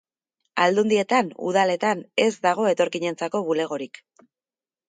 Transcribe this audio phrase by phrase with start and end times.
[0.63, 4.03] Aldundietan, udaletan, ez dago etorkinentzako bulegorik.